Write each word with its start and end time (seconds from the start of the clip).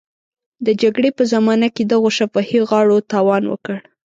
د 0.65 0.67
جګړې 0.81 1.09
په 1.17 1.23
زمانه 1.33 1.67
کې 1.75 1.83
دغو 1.91 2.09
شفاهي 2.17 2.59
غاړو 2.69 2.97
تاوان 3.11 3.43
وکړ. 3.47 3.77